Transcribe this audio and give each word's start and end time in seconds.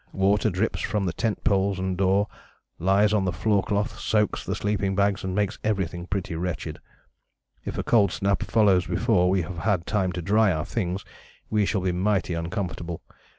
water 0.13 0.49
drips 0.49 0.81
from 0.81 1.05
the 1.05 1.13
tent 1.13 1.43
poles 1.43 1.77
and 1.77 1.95
door, 1.95 2.27
lies 2.79 3.13
on 3.13 3.23
the 3.23 3.31
floor 3.31 3.61
cloth, 3.61 3.99
soaks 3.99 4.43
the 4.43 4.55
sleeping 4.55 4.95
bags, 4.95 5.23
and 5.23 5.35
makes 5.35 5.59
everything 5.63 6.07
pretty 6.07 6.33
wretched. 6.33 6.79
If 7.65 7.77
a 7.77 7.83
cold 7.83 8.11
snap 8.11 8.41
follows 8.41 8.87
before 8.87 9.29
we 9.29 9.43
have 9.43 9.59
had 9.59 9.85
time 9.85 10.11
to 10.13 10.21
dry 10.23 10.51
our 10.51 10.65
things, 10.65 11.05
we 11.51 11.67
shall 11.67 11.81
be 11.81 11.91
mighty 11.91 12.33
uncomfortable. 12.33 13.03